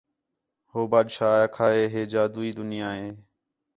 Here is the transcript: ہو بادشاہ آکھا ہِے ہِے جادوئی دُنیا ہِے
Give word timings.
ہو 0.71 0.79
بادشاہ 0.91 1.35
آکھا 1.45 1.67
ہِے 1.75 1.83
ہِے 1.93 2.01
جادوئی 2.11 2.51
دُنیا 2.59 2.89
ہِے 2.99 3.09